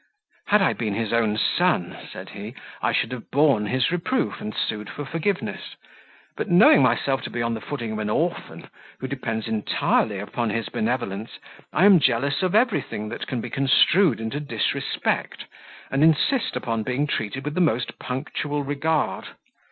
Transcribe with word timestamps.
"Had 0.47 0.63
I 0.63 0.73
been 0.73 0.95
his 0.95 1.13
own 1.13 1.37
son," 1.37 1.95
said 2.11 2.29
he, 2.29 2.55
"I 2.81 2.91
should 2.91 3.11
have 3.11 3.29
borne 3.29 3.67
his 3.67 3.91
reproof, 3.91 4.41
and 4.41 4.51
sued 4.51 4.89
for 4.89 5.05
forgiveness; 5.05 5.75
but 6.35 6.49
knowing 6.49 6.81
myself 6.81 7.21
to 7.21 7.29
be 7.29 7.43
on 7.43 7.53
the 7.53 7.61
footing 7.61 7.91
of 7.91 7.99
an 7.99 8.09
orphan, 8.09 8.67
who 8.99 9.07
depends 9.07 9.47
entirely 9.47 10.17
upon 10.17 10.49
his 10.49 10.69
benevolence, 10.69 11.37
I 11.71 11.85
am 11.85 11.99
jealous 11.99 12.41
of 12.41 12.55
everything 12.55 13.09
that 13.09 13.27
can 13.27 13.41
be 13.41 13.51
construed 13.51 14.19
into 14.19 14.39
disrespect, 14.39 15.45
and 15.91 16.03
insist 16.03 16.55
upon 16.55 16.81
being 16.81 17.05
treated 17.05 17.45
with 17.45 17.53
the 17.53 17.61
most 17.61 17.99
punctual 17.99 18.63
regard. 18.63 19.25